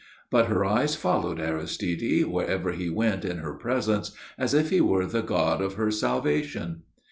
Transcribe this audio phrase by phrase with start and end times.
[0.31, 5.05] But her eyes followed Aristide, wherever he went in her presence, as if he were
[5.05, 6.81] the god of her salvation.